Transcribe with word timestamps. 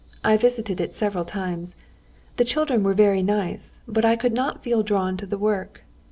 I 0.23 0.35
visited 0.35 0.81
it 0.81 0.95
several 0.95 1.25
times. 1.25 1.75
The 2.37 2.43
children 2.43 2.81
were 2.81 2.95
very 2.95 3.21
nice, 3.21 3.81
but 3.87 4.03
I 4.03 4.15
could 4.15 4.33
not 4.33 4.63
feel 4.63 4.81
drawn 4.81 5.15
to 5.17 5.27
the 5.27 5.37
work. 5.37 5.83